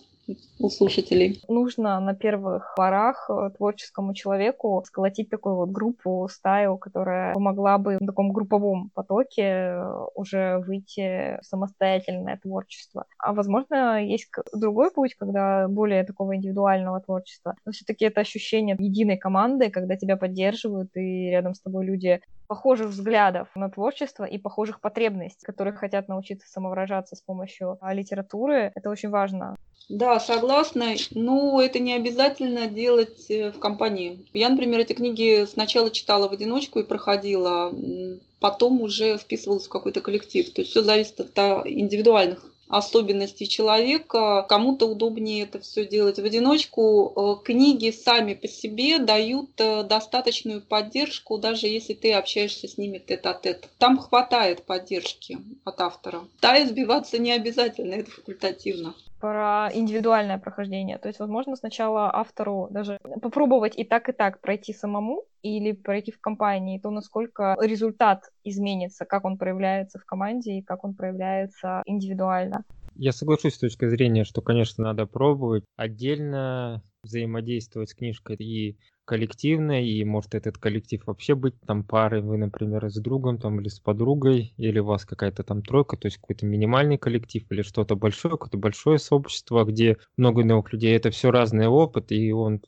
у 0.58 0.68
слушателей. 0.68 1.42
Нужно 1.48 2.00
на 2.00 2.14
первых 2.14 2.74
порах 2.76 3.28
э, 3.28 3.50
творческому 3.56 4.14
человеку 4.14 4.82
сколотить 4.86 5.30
такую 5.30 5.56
вот 5.56 5.70
группу, 5.70 6.28
стаю, 6.30 6.76
которая 6.78 7.34
помогла 7.34 7.78
бы 7.78 7.98
в 8.00 8.06
таком 8.06 8.32
групповом 8.32 8.90
потоке 8.94 9.42
э, 9.42 10.04
уже 10.14 10.58
выйти 10.58 11.38
в 11.40 11.46
самостоятельное 11.46 12.38
творчество. 12.42 13.06
А 13.18 13.32
возможно, 13.32 14.02
есть 14.04 14.30
другой 14.52 14.90
путь, 14.90 15.14
когда 15.14 15.68
более 15.68 16.04
такого 16.04 16.36
индивидуального 16.36 17.00
творчества. 17.00 17.54
Но 17.64 17.72
все-таки 17.72 18.04
это 18.04 18.20
ощущение 18.20 18.76
единой 18.78 19.16
команды, 19.16 19.70
когда 19.70 19.96
тебя 19.96 20.16
поддерживают 20.16 20.90
и 20.96 21.30
рядом 21.30 21.54
с 21.54 21.60
тобой 21.60 21.84
люди 21.86 22.20
похожих 22.50 22.88
взглядов 22.88 23.48
на 23.54 23.70
творчество 23.70 24.24
и 24.24 24.36
похожих 24.36 24.80
потребностей, 24.80 25.46
которые 25.46 25.72
хотят 25.72 26.08
научиться 26.08 26.48
самовыражаться 26.48 27.14
с 27.14 27.20
помощью 27.20 27.78
а, 27.80 27.94
литературы. 27.94 28.72
Это 28.74 28.90
очень 28.90 29.08
важно. 29.08 29.54
Да, 29.88 30.19
согласна. 30.20 30.94
Но 31.10 31.60
это 31.60 31.78
не 31.78 31.94
обязательно 31.94 32.66
делать 32.66 33.30
э, 33.30 33.50
в 33.50 33.58
компании. 33.58 34.24
Я, 34.32 34.48
например, 34.48 34.80
эти 34.80 34.92
книги 34.92 35.46
сначала 35.46 35.90
читала 35.90 36.28
в 36.28 36.32
одиночку 36.32 36.78
и 36.78 36.84
проходила, 36.84 37.72
потом 38.38 38.80
уже 38.80 39.18
вписывалась 39.18 39.66
в 39.66 39.70
какой-то 39.70 40.00
коллектив. 40.00 40.50
То 40.52 40.60
есть 40.62 40.70
все 40.70 40.82
зависит 40.82 41.20
от 41.20 41.66
индивидуальных 41.66 42.50
особенностей 42.70 43.48
человека. 43.48 44.46
Кому-то 44.48 44.86
удобнее 44.86 45.42
это 45.42 45.58
все 45.58 45.84
делать 45.84 46.18
в 46.18 46.24
одиночку. 46.24 47.12
Э, 47.16 47.44
книги 47.44 47.90
сами 47.90 48.34
по 48.34 48.46
себе 48.48 48.98
дают 48.98 49.50
э, 49.58 49.82
достаточную 49.82 50.62
поддержку, 50.62 51.36
даже 51.36 51.66
если 51.66 51.94
ты 51.94 52.12
общаешься 52.12 52.68
с 52.68 52.78
ними 52.78 52.98
тет-а-тет. 52.98 53.68
Там 53.78 53.98
хватает 53.98 54.62
поддержки 54.62 55.38
от 55.64 55.80
автора. 55.80 56.22
Да, 56.40 56.62
избиваться 56.62 57.18
не 57.18 57.32
обязательно, 57.32 57.94
это 57.94 58.10
факультативно 58.10 58.94
про 59.20 59.68
индивидуальное 59.72 60.38
прохождение. 60.38 60.98
То 60.98 61.08
есть, 61.08 61.20
возможно, 61.20 61.56
сначала 61.56 62.10
автору 62.14 62.68
даже 62.70 62.98
попробовать 63.20 63.78
и 63.78 63.84
так, 63.84 64.08
и 64.08 64.12
так 64.12 64.40
пройти 64.40 64.72
самому 64.72 65.22
или 65.42 65.72
пройти 65.72 66.10
в 66.10 66.20
компании, 66.20 66.78
то 66.78 66.90
насколько 66.90 67.56
результат 67.60 68.24
изменится, 68.44 69.04
как 69.04 69.24
он 69.24 69.38
проявляется 69.38 69.98
в 69.98 70.04
команде 70.04 70.58
и 70.58 70.62
как 70.62 70.84
он 70.84 70.94
проявляется 70.94 71.82
индивидуально. 71.86 72.64
Я 72.96 73.12
соглашусь 73.12 73.54
с 73.54 73.58
точки 73.58 73.88
зрения, 73.88 74.24
что, 74.24 74.42
конечно, 74.42 74.84
надо 74.84 75.06
пробовать 75.06 75.64
отдельно 75.76 76.82
взаимодействовать 77.02 77.90
с 77.90 77.94
книжкой 77.94 78.36
и 78.36 78.76
коллективно, 79.04 79.84
и 79.84 80.04
может 80.04 80.34
этот 80.34 80.58
коллектив 80.58 81.04
вообще 81.06 81.34
быть 81.34 81.54
там 81.66 81.82
парой, 81.82 82.22
вы, 82.22 82.36
например, 82.36 82.88
с 82.88 83.00
другом 83.00 83.38
там 83.38 83.60
или 83.60 83.68
с 83.68 83.80
подругой, 83.80 84.54
или 84.56 84.78
у 84.78 84.84
вас 84.84 85.04
какая-то 85.04 85.42
там 85.42 85.62
тройка, 85.62 85.96
то 85.96 86.06
есть 86.06 86.18
какой-то 86.18 86.46
минимальный 86.46 86.98
коллектив 86.98 87.44
или 87.50 87.62
что-то 87.62 87.96
большое, 87.96 88.32
какое-то 88.32 88.58
большое 88.58 88.98
сообщество, 88.98 89.64
где 89.64 89.96
много 90.16 90.44
новых 90.44 90.72
людей. 90.72 90.94
Это 90.94 91.10
все 91.10 91.30
разный 91.32 91.66
опыт, 91.66 92.12
и 92.12 92.30
он 92.32 92.60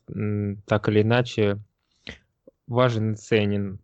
так 0.67 0.89
или 0.89 1.03
иначе 1.03 1.59
важен 2.67 3.13
и 3.13 3.17
ценен. 3.17 3.79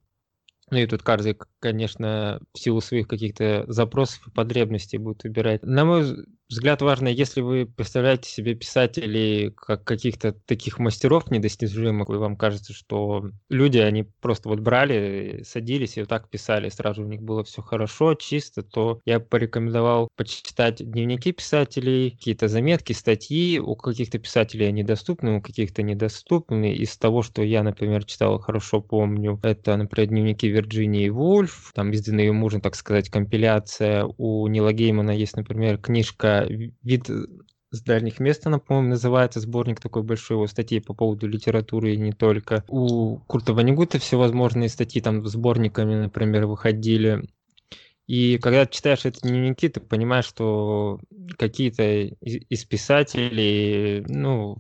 Ну 0.71 0.79
и 0.79 0.87
тут 0.87 1.03
каждый, 1.03 1.39
конечно, 1.61 2.41
в 2.53 2.59
силу 2.59 2.81
своих 2.81 3.07
каких-то 3.09 3.65
запросов 3.69 4.27
и 4.27 4.31
потребностей 4.31 4.99
будет 4.99 5.25
выбирать. 5.25 5.63
На 5.63 5.85
мой 5.85 6.27
взгляд, 6.49 6.83
важно, 6.83 7.09
если 7.09 7.41
вы 7.41 7.67
представляете 7.67 8.31
себе 8.31 8.55
писателей 8.55 9.51
как 9.51 9.85
каких-то 9.85 10.33
таких 10.33 10.79
мастеров 10.79 11.31
недостижимых, 11.31 12.09
и 12.09 12.13
вам 12.13 12.37
кажется, 12.37 12.73
что 12.73 13.31
люди, 13.49 13.79
они 13.79 14.05
просто 14.21 14.49
вот 14.49 14.61
брали, 14.61 15.43
садились 15.47 15.97
и 15.97 16.01
вот 16.01 16.09
так 16.09 16.29
писали, 16.29 16.69
сразу 16.69 17.03
у 17.03 17.07
них 17.07 17.23
было 17.23 17.45
все 17.45 17.63
хорошо, 17.63 18.15
чисто, 18.15 18.63
то 18.63 19.01
я 19.05 19.21
порекомендовал 19.21 20.09
почитать 20.17 20.77
дневники 20.79 21.33
писателей, 21.33 22.11
какие-то 22.11 22.49
заметки, 22.49 22.93
статьи. 22.93 23.59
У 23.59 23.77
каких-то 23.77 24.19
писателей 24.19 24.69
они 24.69 24.83
доступны, 24.83 25.37
у 25.37 25.43
каких-то 25.43 25.83
недоступны. 25.83 26.73
Из 26.75 26.97
того, 26.97 27.23
что 27.23 27.43
я, 27.43 27.63
например, 27.63 28.05
читал, 28.05 28.39
хорошо 28.39 28.81
помню, 28.81 29.39
это, 29.43 29.77
например, 29.77 30.09
дневники 30.09 30.49
Вирджинии 30.49 31.09
Вульф, 31.09 31.73
там 31.75 31.91
изданная 31.93 32.25
ее 32.25 32.33
мужем, 32.33 32.61
так 32.61 32.75
сказать, 32.75 33.11
компиляция. 33.11 34.05
У 34.17 34.47
Нила 34.49 34.73
Геймана 34.73 35.11
есть, 35.11 35.37
например, 35.37 35.79
книжка 35.79 36.38
«Вид 36.47 37.09
с 37.71 37.83
дальних 37.83 38.19
мест, 38.19 38.47
она, 38.47 38.59
по-моему, 38.59 38.91
называется, 38.91 39.41
сборник 39.41 39.81
такой 39.81 40.03
большой 40.03 40.37
его 40.37 40.47
статей 40.47 40.81
по 40.81 40.95
поводу 40.95 41.27
литературы 41.27 41.93
и 41.95 41.99
не 41.99 42.13
только. 42.13 42.65
У 42.69 43.19
Курта 43.27 43.53
Ванигута 43.53 43.99
всевозможные 43.99 44.69
статьи 44.69 45.03
там 45.03 45.27
сборниками, 45.27 45.95
например, 45.95 46.47
выходили. 46.47 47.29
И 48.07 48.39
когда 48.39 48.65
читаешь 48.67 49.05
эти 49.05 49.21
дневники, 49.21 49.69
ты 49.69 49.81
понимаешь, 49.81 50.25
что 50.25 50.99
какие-то 51.37 51.83
из 51.85 52.65
писателей, 52.65 54.03
ну, 54.09 54.57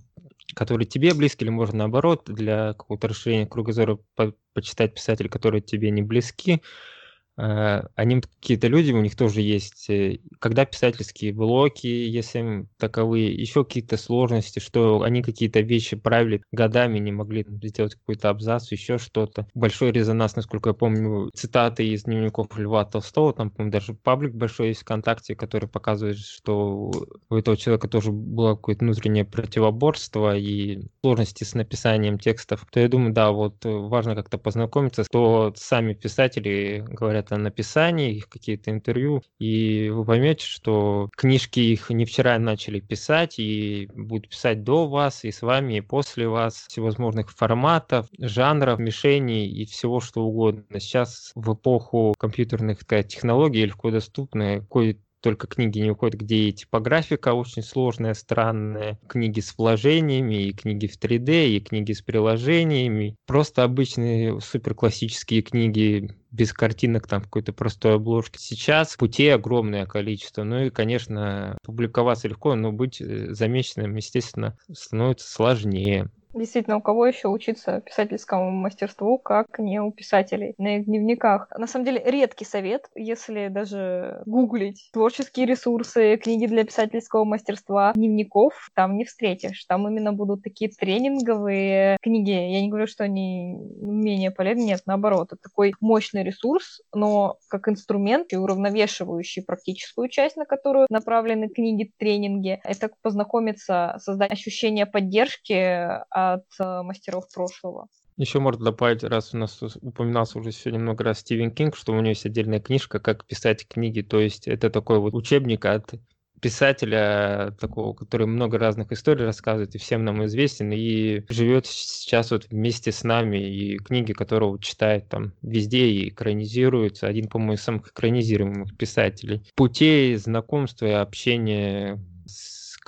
которые 0.54 0.86
тебе 0.86 1.14
близки, 1.14 1.44
или 1.44 1.50
можно 1.50 1.78
наоборот, 1.78 2.24
для 2.26 2.74
какого-то 2.74 3.08
расширения 3.08 3.46
кругозора 3.46 3.98
по 4.16 4.34
почитать 4.52 4.94
писателей, 4.94 5.30
которые 5.30 5.62
тебе 5.62 5.90
не 5.90 6.02
близки, 6.02 6.60
Э, 6.60 6.97
они 7.38 8.20
какие-то 8.20 8.66
люди, 8.66 8.90
у 8.92 9.00
них 9.00 9.14
тоже 9.14 9.42
есть, 9.42 9.88
э, 9.90 10.18
когда 10.40 10.64
писательские 10.64 11.32
блоки, 11.32 11.86
если 11.86 12.66
таковые, 12.78 13.32
еще 13.32 13.64
какие-то 13.64 13.96
сложности, 13.96 14.58
что 14.58 15.02
они 15.02 15.22
какие-то 15.22 15.60
вещи 15.60 15.96
правили 15.96 16.42
годами, 16.50 16.98
не 16.98 17.12
могли 17.12 17.46
сделать 17.62 17.94
какой-то 17.94 18.30
абзац, 18.30 18.72
еще 18.72 18.98
что-то. 18.98 19.46
Большой 19.54 19.92
резонанс, 19.92 20.34
насколько 20.34 20.70
я 20.70 20.74
помню, 20.74 21.30
цитаты 21.32 21.86
из 21.86 22.04
дневников 22.04 22.58
Льва 22.58 22.84
Толстого, 22.84 23.32
там, 23.32 23.50
по-моему, 23.50 23.72
даже 23.72 23.94
паблик 23.94 24.34
большой 24.34 24.68
есть 24.68 24.80
ВКонтакте, 24.80 25.36
который 25.36 25.68
показывает, 25.68 26.18
что 26.18 26.90
у 27.30 27.34
этого 27.34 27.56
человека 27.56 27.86
тоже 27.88 28.10
было 28.10 28.56
какое-то 28.56 28.84
внутреннее 28.84 29.24
противоборство, 29.24 30.36
и 30.36 30.88
сложности 31.08 31.44
с 31.44 31.54
написанием 31.54 32.18
текстов, 32.18 32.66
то 32.70 32.80
я 32.80 32.88
думаю, 32.88 33.14
да, 33.14 33.30
вот 33.30 33.64
важно 33.64 34.14
как-то 34.14 34.36
познакомиться, 34.36 35.04
что 35.04 35.54
сами 35.56 35.94
писатели 35.94 36.84
говорят 36.86 37.32
о 37.32 37.38
написании, 37.38 38.14
их 38.14 38.28
какие-то 38.28 38.70
интервью, 38.70 39.22
и 39.38 39.88
вы 39.88 40.04
поймете, 40.04 40.44
что 40.44 41.08
книжки 41.16 41.60
их 41.60 41.88
не 41.88 42.04
вчера 42.04 42.38
начали 42.38 42.80
писать, 42.80 43.38
и 43.38 43.88
будут 43.94 44.28
писать 44.28 44.64
до 44.64 44.86
вас, 44.86 45.24
и 45.24 45.32
с 45.32 45.40
вами, 45.40 45.78
и 45.78 45.80
после 45.80 46.28
вас, 46.28 46.66
всевозможных 46.68 47.30
форматов, 47.30 48.06
жанров, 48.18 48.78
мишеней 48.78 49.48
и 49.48 49.64
всего 49.64 50.00
что 50.00 50.22
угодно. 50.22 50.78
Сейчас 50.78 51.32
в 51.34 51.54
эпоху 51.54 52.14
компьютерных 52.18 52.82
сказать, 52.82 53.08
технологий 53.08 53.64
легко 53.64 53.90
доступны, 53.90 54.60
какой 54.60 55.00
только 55.20 55.46
книги 55.46 55.78
не 55.80 55.90
уходят, 55.90 56.20
где 56.20 56.36
и 56.48 56.52
типографика 56.52 57.34
очень 57.34 57.62
сложная, 57.62 58.14
странная, 58.14 58.98
книги 59.08 59.40
с 59.40 59.56
вложениями, 59.56 60.48
и 60.48 60.52
книги 60.52 60.86
в 60.86 60.98
3D, 60.98 61.48
и 61.48 61.60
книги 61.60 61.92
с 61.92 62.02
приложениями. 62.02 63.16
Просто 63.26 63.64
обычные 63.64 64.40
суперклассические 64.40 65.42
книги 65.42 66.10
без 66.30 66.52
картинок, 66.52 67.06
там 67.06 67.22
какой-то 67.22 67.52
простой 67.52 67.94
обложки. 67.94 68.38
Сейчас 68.38 68.96
путей 68.96 69.34
огромное 69.34 69.86
количество. 69.86 70.44
Ну 70.44 70.66
и, 70.66 70.70
конечно, 70.70 71.58
публиковаться 71.64 72.28
легко, 72.28 72.54
но 72.54 72.72
быть 72.72 73.00
э, 73.00 73.32
замеченным, 73.32 73.96
естественно, 73.96 74.56
становится 74.72 75.30
сложнее. 75.30 76.10
Действительно, 76.38 76.76
у 76.76 76.80
кого 76.80 77.06
еще 77.06 77.28
учиться 77.28 77.80
писательскому 77.80 78.50
мастерству, 78.50 79.18
как 79.18 79.58
не 79.58 79.80
у 79.80 79.90
писателей 79.90 80.54
на 80.58 80.76
их 80.76 80.84
дневниках. 80.84 81.48
На 81.56 81.66
самом 81.66 81.84
деле, 81.84 82.02
редкий 82.04 82.44
совет, 82.44 82.88
если 82.94 83.48
даже 83.48 84.22
гуглить 84.24 84.88
творческие 84.92 85.46
ресурсы, 85.46 86.16
книги 86.16 86.46
для 86.46 86.64
писательского 86.64 87.24
мастерства, 87.24 87.92
дневников, 87.94 88.70
там 88.74 88.96
не 88.96 89.04
встретишь. 89.04 89.64
Там 89.64 89.88
именно 89.88 90.12
будут 90.12 90.42
такие 90.42 90.70
тренинговые 90.70 91.96
книги. 92.00 92.30
Я 92.30 92.60
не 92.60 92.68
говорю, 92.68 92.86
что 92.86 93.04
они 93.04 93.56
менее 93.80 94.30
полезны, 94.30 94.62
нет, 94.62 94.82
наоборот. 94.86 95.32
Это 95.32 95.42
такой 95.42 95.74
мощный 95.80 96.22
ресурс, 96.22 96.80
но 96.94 97.38
как 97.48 97.68
инструмент 97.68 98.32
и 98.32 98.36
уравновешивающий 98.36 99.42
практическую 99.42 100.08
часть, 100.08 100.36
на 100.36 100.44
которую 100.44 100.86
направлены 100.90 101.48
книги, 101.48 101.92
тренинги. 101.98 102.60
Это 102.62 102.90
познакомиться, 103.02 103.96
создать 103.98 104.32
ощущение 104.32 104.86
поддержки 104.86 105.88
от 106.34 106.46
э, 106.58 106.82
мастеров 106.82 107.24
прошлого. 107.32 107.88
Еще 108.16 108.40
можно 108.40 108.64
добавить, 108.64 109.04
раз 109.04 109.32
у 109.32 109.38
нас 109.38 109.62
упоминался 109.62 110.38
уже 110.38 110.50
сегодня 110.50 110.80
много 110.80 111.04
раз 111.04 111.20
Стивен 111.20 111.52
Кинг, 111.52 111.76
что 111.76 111.92
у 111.92 111.96
него 111.96 112.08
есть 112.08 112.26
отдельная 112.26 112.58
книжка 112.58 112.98
«Как 112.98 113.24
писать 113.24 113.66
книги». 113.68 114.00
То 114.00 114.18
есть 114.18 114.48
это 114.48 114.70
такой 114.70 114.98
вот 114.98 115.14
учебник 115.14 115.64
от 115.64 115.94
писателя 116.40 117.54
такого, 117.60 117.94
который 117.94 118.26
много 118.26 118.58
разных 118.58 118.92
историй 118.92 119.24
рассказывает 119.24 119.74
и 119.74 119.78
всем 119.78 120.04
нам 120.04 120.24
известен, 120.24 120.72
и 120.72 121.22
живет 121.28 121.66
сейчас 121.66 122.30
вот 122.30 122.46
вместе 122.50 122.92
с 122.92 123.04
нами, 123.04 123.38
и 123.38 123.78
книги 123.78 124.12
которого 124.12 124.58
читает 124.60 125.08
там 125.08 125.32
везде 125.42 125.86
и 125.86 126.08
экранизируются. 126.08 127.06
Один, 127.06 127.28
по-моему, 127.28 127.54
из 127.54 127.62
самых 127.62 127.88
экранизируемых 127.88 128.76
писателей. 128.76 129.42
Путей 129.54 130.16
знакомства 130.16 130.86
и 130.86 130.90
общения 130.90 132.00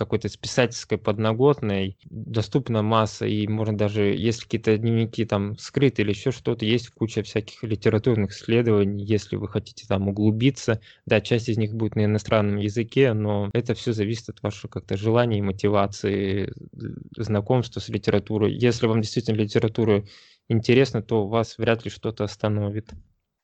какой-то 0.00 0.28
писательской 0.38 0.99
подноготной 0.99 1.99
доступна 2.04 2.83
масса, 2.83 3.26
и 3.26 3.47
можно 3.47 3.76
даже, 3.76 4.14
если 4.14 4.42
какие-то 4.45 4.76
дневники 4.78 5.25
там 5.25 5.57
скрыты 5.59 6.02
или 6.02 6.11
еще 6.11 6.30
что-то, 6.33 6.64
есть 6.64 6.88
куча 6.90 7.23
всяких 7.23 7.62
литературных 7.62 8.33
исследований, 8.33 9.04
если 9.04 9.37
вы 9.37 9.49
хотите 9.49 9.87
там 9.87 10.09
углубиться. 10.09 10.80
Да, 11.07 11.21
часть 11.21 11.49
из 11.49 11.59
них 11.59 11.75
будет 11.75 11.97
на 11.97 12.04
иностранном 12.07 12.57
языке, 12.59 13.12
но 13.12 13.50
это 13.52 13.75
все 13.75 13.92
зависит 13.92 14.30
от 14.30 14.42
вашего 14.42 14.71
как-то 14.71 14.97
желания 14.97 15.38
и 15.38 15.42
мотивации, 15.42 16.52
знакомства 17.16 17.80
с 17.80 17.88
литературой. 17.88 18.54
Если 18.54 18.87
вам 18.87 19.02
действительно 19.02 19.37
литература 19.37 20.04
интересна, 20.49 21.02
то 21.02 21.26
вас 21.26 21.59
вряд 21.59 21.85
ли 21.85 21.90
что-то 21.90 22.25
остановит. 22.25 22.90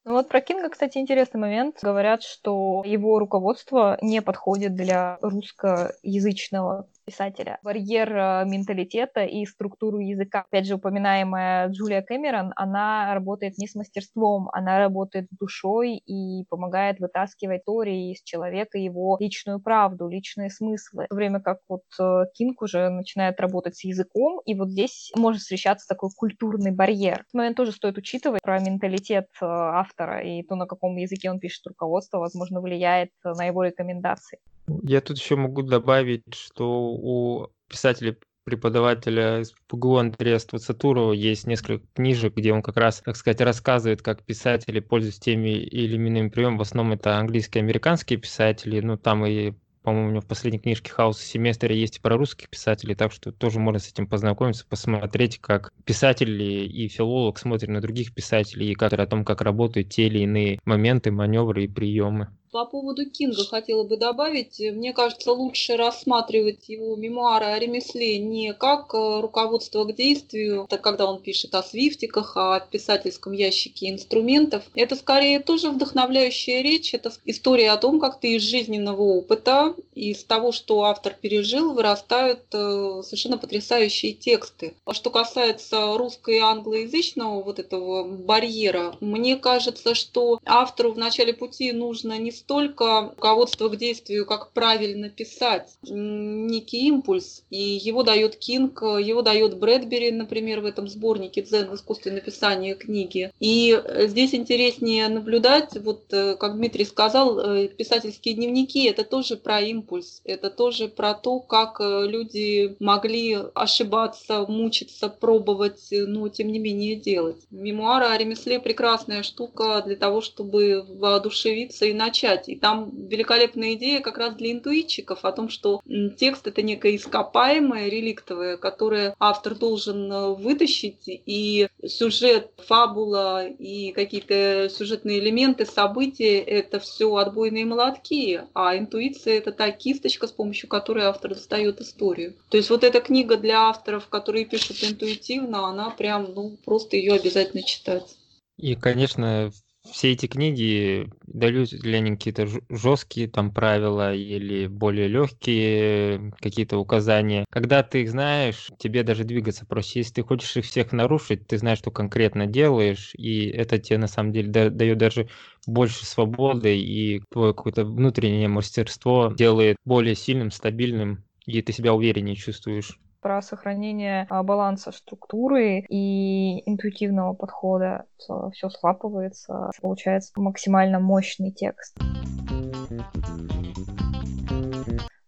Ну 0.06 0.12
вот 0.12 0.28
про 0.28 0.40
Кинга, 0.40 0.68
кстати, 0.70 0.98
интересный 0.98 1.40
момент. 1.40 1.80
Говорят, 1.82 2.22
что 2.22 2.82
его 2.86 3.18
руководство 3.18 3.98
не 4.00 4.22
подходит 4.22 4.76
для 4.76 5.18
русскоязычного 5.20 6.88
писателя. 7.06 7.58
Барьер 7.62 8.12
э, 8.12 8.44
менталитета 8.46 9.24
и 9.24 9.46
структуру 9.46 10.00
языка. 10.00 10.44
Опять 10.48 10.66
же, 10.66 10.74
упоминаемая 10.74 11.68
Джулия 11.68 12.02
Кэмерон, 12.02 12.52
она 12.56 13.14
работает 13.14 13.58
не 13.58 13.68
с 13.68 13.74
мастерством, 13.76 14.48
она 14.52 14.78
работает 14.78 15.28
душой 15.30 15.96
и 15.96 16.44
помогает 16.48 16.98
вытаскивать 16.98 17.62
истории 17.76 18.12
из 18.12 18.22
человека 18.22 18.78
его 18.78 19.16
личную 19.20 19.60
правду, 19.60 20.08
личные 20.08 20.50
смыслы. 20.50 21.04
В 21.04 21.08
то 21.08 21.14
время 21.14 21.40
как 21.40 21.58
вот 21.68 21.82
э, 22.00 22.24
Кинг 22.34 22.62
уже 22.62 22.88
начинает 22.88 23.40
работать 23.40 23.76
с 23.76 23.84
языком, 23.84 24.40
и 24.44 24.54
вот 24.54 24.70
здесь 24.70 25.12
может 25.16 25.42
встречаться 25.42 25.86
такой 25.88 26.10
культурный 26.16 26.70
барьер. 26.70 27.20
Этот 27.20 27.34
момент 27.34 27.56
тоже 27.56 27.72
стоит 27.72 27.98
учитывать 27.98 28.42
про 28.42 28.58
менталитет 28.58 29.28
э, 29.40 29.44
автора 29.44 30.22
и 30.22 30.42
то, 30.42 30.56
на 30.56 30.66
каком 30.66 30.96
языке 30.96 31.30
он 31.30 31.38
пишет 31.38 31.66
руководство, 31.66 32.18
возможно, 32.18 32.60
влияет 32.60 33.10
на 33.24 33.44
его 33.44 33.62
рекомендации. 33.62 34.38
Я 34.82 35.00
тут 35.00 35.18
еще 35.18 35.36
могу 35.36 35.62
добавить, 35.62 36.34
что 36.34 36.90
у 36.92 37.48
писателя 37.68 38.16
преподавателя 38.44 39.40
из 39.40 39.52
ПГУ 39.66 39.96
Андрея 39.96 40.38
Ствацатурова 40.38 41.12
есть 41.12 41.46
несколько 41.48 41.84
книжек, 41.94 42.36
где 42.36 42.52
он 42.52 42.62
как 42.62 42.76
раз, 42.76 43.02
так 43.04 43.16
сказать, 43.16 43.40
рассказывает, 43.40 44.02
как 44.02 44.24
писатели 44.24 44.78
пользуются 44.78 45.20
теми 45.20 45.50
или 45.50 45.96
иными 45.96 46.28
приемами. 46.28 46.58
В 46.58 46.62
основном 46.62 46.94
это 46.94 47.18
английские 47.18 47.62
американские 47.62 48.20
писатели, 48.20 48.80
ну 48.80 48.96
там 48.96 49.26
и 49.26 49.54
по-моему, 49.86 50.08
у 50.08 50.10
него 50.10 50.20
в 50.20 50.26
последней 50.26 50.58
книжке 50.58 50.90
«Хаус 50.90 51.20
семестре» 51.20 51.78
есть 51.78 51.98
и 51.98 52.00
про 52.00 52.16
русских 52.16 52.50
писателей, 52.50 52.96
так 52.96 53.12
что 53.12 53.30
тоже 53.30 53.60
можно 53.60 53.78
с 53.78 53.88
этим 53.88 54.08
познакомиться, 54.08 54.66
посмотреть, 54.68 55.38
как 55.38 55.72
писатель 55.84 56.42
и 56.42 56.88
филолог 56.88 57.38
смотрят 57.38 57.70
на 57.70 57.80
других 57.80 58.12
писателей 58.12 58.72
и 58.72 58.74
как, 58.74 58.94
о 58.94 59.06
том, 59.06 59.24
как 59.24 59.42
работают 59.42 59.90
те 59.90 60.08
или 60.08 60.18
иные 60.24 60.58
моменты, 60.64 61.12
маневры 61.12 61.64
и 61.64 61.68
приемы. 61.68 62.36
По 62.56 62.64
поводу 62.64 63.04
Кинга 63.04 63.44
хотела 63.44 63.84
бы 63.84 63.98
добавить, 63.98 64.58
мне 64.60 64.94
кажется, 64.94 65.30
лучше 65.30 65.76
рассматривать 65.76 66.70
его 66.70 66.96
мемуары 66.96 67.44
о 67.44 67.58
ремесле 67.58 68.16
не 68.16 68.54
как 68.54 68.94
э, 68.94 69.20
руководство 69.20 69.84
к 69.84 69.94
действию, 69.94 70.66
так 70.66 70.80
когда 70.80 71.04
он 71.04 71.20
пишет 71.20 71.54
о 71.54 71.62
свифтиках, 71.62 72.34
о 72.34 72.60
писательском 72.60 73.34
ящике 73.34 73.90
инструментов. 73.90 74.62
Это 74.74 74.96
скорее 74.96 75.40
тоже 75.40 75.68
вдохновляющая 75.68 76.62
речь, 76.62 76.94
это 76.94 77.12
история 77.26 77.72
о 77.72 77.76
том, 77.76 78.00
как 78.00 78.20
ты 78.20 78.36
из 78.36 78.42
жизненного 78.42 79.02
опыта, 79.02 79.74
из 79.94 80.24
того, 80.24 80.50
что 80.50 80.84
автор 80.84 81.14
пережил, 81.20 81.74
вырастают 81.74 82.40
э, 82.54 83.02
совершенно 83.04 83.36
потрясающие 83.36 84.14
тексты. 84.14 84.72
А 84.86 84.94
что 84.94 85.10
касается 85.10 85.98
русско- 85.98 86.32
и 86.32 86.38
англоязычного 86.38 87.42
вот 87.42 87.58
этого 87.58 88.04
барьера, 88.04 88.96
мне 89.02 89.36
кажется, 89.36 89.94
что 89.94 90.40
автору 90.46 90.92
в 90.92 90.98
начале 90.98 91.34
пути 91.34 91.72
нужно 91.72 92.16
не 92.16 92.32
столько 92.46 93.12
руководство 93.16 93.68
к 93.68 93.76
действию, 93.76 94.24
как 94.24 94.52
правильно 94.52 95.08
писать, 95.10 95.68
некий 95.82 96.86
импульс. 96.86 97.42
И 97.50 97.60
его 97.60 98.04
дает 98.04 98.36
Кинг, 98.36 98.82
его 98.82 99.22
дает 99.22 99.58
Брэдбери, 99.58 100.12
например, 100.12 100.60
в 100.60 100.64
этом 100.64 100.86
сборнике 100.86 101.42
«Дзен 101.42 101.68
в 101.68 102.06
написания 102.06 102.76
книги». 102.76 103.32
И 103.40 103.76
здесь 104.02 104.32
интереснее 104.32 105.08
наблюдать, 105.08 105.76
вот 105.82 106.04
э, 106.12 106.36
как 106.36 106.54
Дмитрий 106.56 106.84
сказал, 106.84 107.40
э, 107.40 107.68
писательские 107.68 108.36
дневники– 108.36 108.84
это 108.86 109.02
тоже 109.02 109.36
про 109.36 109.60
импульс, 109.60 110.20
это 110.24 110.48
тоже 110.48 110.86
про 110.86 111.14
то, 111.14 111.40
как 111.40 111.80
э, 111.80 112.06
люди 112.06 112.76
могли 112.78 113.38
ошибаться, 113.54 114.46
мучиться, 114.46 115.08
пробовать, 115.08 115.88
но 115.90 116.28
тем 116.28 116.52
не 116.52 116.60
менее 116.60 116.94
делать. 116.94 117.38
Мемуары 117.50 118.06
о 118.06 118.16
ремесле– 118.16 118.60
прекрасная 118.60 119.24
штука 119.24 119.82
для 119.84 119.96
того, 119.96 120.20
чтобы 120.20 120.84
воодушевиться 120.88 121.86
и 121.86 121.92
начать 121.92 122.35
читать. 122.36 122.48
И 122.48 122.56
там 122.56 122.90
великолепная 123.08 123.74
идея 123.74 124.00
как 124.00 124.18
раз 124.18 124.34
для 124.34 124.52
интуитчиков 124.52 125.24
о 125.24 125.32
том, 125.32 125.48
что 125.48 125.80
текст 126.16 126.46
это 126.46 126.62
некое 126.62 126.96
ископаемое, 126.96 127.88
реликтовое, 127.88 128.56
которое 128.56 129.14
автор 129.18 129.54
должен 129.54 130.10
э, 130.10 130.34
вытащить, 130.34 131.02
и 131.06 131.68
сюжет, 131.86 132.50
фабула 132.66 133.46
и 133.46 133.92
какие-то 133.92 134.68
сюжетные 134.70 135.18
элементы, 135.18 135.66
события– 135.66 136.38
это 136.40 136.78
все 136.78 137.14
отбойные 137.16 137.64
молотки, 137.64 138.42
а 138.54 138.76
интуиция– 138.76 139.38
это 139.38 139.52
та 139.52 139.70
кисточка, 139.70 140.26
с 140.26 140.32
помощью 140.32 140.68
которой 140.68 141.04
автор 141.04 141.34
достает 141.34 141.80
историю. 141.80 142.34
То 142.50 142.56
есть 142.56 142.70
вот 142.70 142.84
эта 142.84 143.00
книга 143.00 143.36
для 143.36 143.68
авторов, 143.68 144.08
которые 144.08 144.44
пишут 144.44 144.82
интуитивно, 144.82 145.68
она 145.68 145.90
прям, 145.90 146.32
ну, 146.34 146.56
просто 146.64 146.96
ее 146.96 147.14
обязательно 147.14 147.62
читать. 147.62 148.16
И, 148.56 148.74
конечно, 148.74 149.52
все 149.90 150.12
эти 150.12 150.26
книги 150.26 151.08
дают 151.26 151.72
ли 151.72 151.94
они 151.96 152.12
какие-то 152.12 152.46
жесткие 152.68 153.28
там 153.28 153.52
правила 153.52 154.12
или 154.14 154.66
более 154.66 155.08
легкие 155.08 156.32
какие-то 156.40 156.78
указания. 156.78 157.44
Когда 157.50 157.82
ты 157.82 158.02
их 158.02 158.10
знаешь, 158.10 158.68
тебе 158.78 159.02
даже 159.02 159.24
двигаться 159.24 159.64
проще. 159.66 160.00
Если 160.00 160.14
ты 160.14 160.22
хочешь 160.22 160.56
их 160.56 160.64
всех 160.64 160.92
нарушить, 160.92 161.46
ты 161.46 161.58
знаешь, 161.58 161.78
что 161.78 161.90
конкретно 161.90 162.46
делаешь, 162.46 163.12
и 163.16 163.46
это 163.48 163.78
тебе 163.78 163.98
на 163.98 164.08
самом 164.08 164.32
деле 164.32 164.70
дает 164.70 164.98
даже 164.98 165.28
больше 165.66 166.04
свободы, 166.04 166.76
и 166.78 167.20
твое 167.30 167.54
какое-то 167.54 167.84
внутреннее 167.84 168.48
мастерство 168.48 169.32
делает 169.36 169.76
более 169.84 170.14
сильным, 170.14 170.50
стабильным, 170.50 171.24
и 171.46 171.62
ты 171.62 171.72
себя 171.72 171.94
увереннее 171.94 172.36
чувствуешь. 172.36 172.98
Про 173.20 173.42
сохранение 173.42 174.26
а, 174.30 174.42
баланса 174.42 174.92
структуры 174.92 175.84
и 175.88 176.62
интуитивного 176.68 177.34
подхода. 177.34 178.04
Все 178.52 178.70
слапывается, 178.70 179.70
получается 179.80 180.32
максимально 180.36 181.00
мощный 181.00 181.50
текст. 181.50 181.96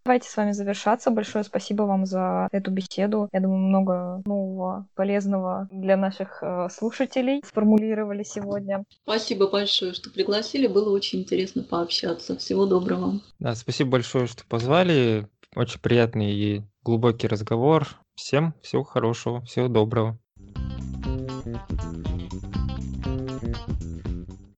Давайте 0.09 0.31
с 0.31 0.37
вами 0.38 0.53
завершаться. 0.53 1.11
Большое 1.11 1.44
спасибо 1.44 1.83
вам 1.83 2.07
за 2.07 2.48
эту 2.51 2.70
беседу. 2.70 3.29
Я 3.31 3.40
думаю, 3.40 3.59
много 3.59 4.22
нового, 4.24 4.87
полезного 4.94 5.68
для 5.70 5.98
наших 5.98 6.42
э, 6.42 6.68
слушателей 6.72 7.42
сформулировали 7.44 8.22
сегодня. 8.22 8.85
Спасибо 9.03 9.51
большое, 9.51 9.92
что 9.92 10.09
пригласили. 10.09 10.66
Было 10.66 10.94
очень 10.94 11.20
интересно 11.20 11.62
пообщаться. 11.62 12.38
Всего 12.38 12.64
доброго. 12.64 13.20
Да, 13.38 13.55
спасибо 13.55 13.90
большое, 13.90 14.27
что 14.29 14.46
позвали. 14.46 15.29
Очень 15.55 15.81
приятный 15.81 16.33
и 16.33 16.63
глубокий 16.83 17.27
разговор. 17.27 17.89
Всем 18.15 18.55
всего 18.63 18.85
хорошего, 18.85 19.43
всего 19.43 19.69
доброго. 19.69 20.19